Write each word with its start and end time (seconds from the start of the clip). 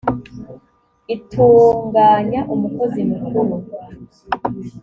itunganya 1.15 2.39
umukozi 2.53 3.01
mukuru 3.09 3.55